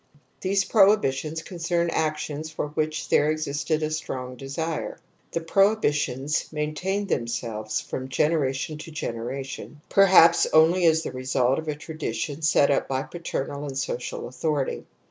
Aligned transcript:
^ 0.01 0.03
These 0.41 0.65
prohibitions 0.65 1.43
con 1.43 1.59
Jcemed 1.59 1.91
actions 1.91 2.49
for 2.49 2.69
which 2.69 3.09
there 3.09 3.29
existed 3.29 3.83
a 3.83 3.91
strong 3.91 4.35
desire. 4.35 4.97
\The 5.31 5.41
prohibitions 5.41 6.51
maintained 6.51 7.07
them 7.09 7.27
selves 7.27 7.81
from 7.81 8.09
generation 8.09 8.79
to 8.79 8.89
generation, 8.89 9.81
perhaps 9.89 10.47
only 10.53 10.87
as 10.87 11.03
the 11.03 11.11
result 11.11 11.59
of 11.59 11.67
a 11.67 11.75
tradition 11.75 12.41
set 12.41 12.71
up 12.71 12.87
by 12.87 13.03
paternal 13.03 13.65
and 13.65 13.77
social 13.77 14.27
authority. 14.27 14.85